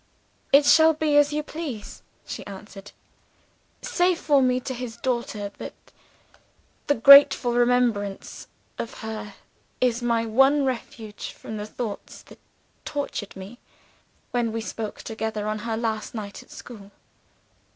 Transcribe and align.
"'It 0.51 0.65
shall 0.65 0.93
be 0.95 1.15
as 1.15 1.31
you 1.31 1.43
please,' 1.43 2.01
she 2.25 2.43
answered. 2.47 2.91
'Say 3.83 4.15
for 4.15 4.41
me 4.41 4.59
to 4.59 4.73
his 4.73 4.97
daughter, 4.97 5.51
that 5.59 5.75
the 6.87 6.95
grateful 6.95 7.53
remembrance 7.53 8.47
of 8.79 8.95
her 9.01 9.35
is 9.79 10.01
my 10.01 10.25
one 10.25 10.65
refuge 10.65 11.33
from 11.33 11.57
the 11.57 11.67
thoughts 11.67 12.23
that 12.23 12.39
tortured 12.83 13.35
me, 13.35 13.59
when 14.31 14.51
we 14.51 14.59
spoke 14.59 15.03
together 15.03 15.47
on 15.47 15.59
her 15.59 15.77
last 15.77 16.15
night 16.15 16.41
at 16.41 16.49
school. 16.49 16.89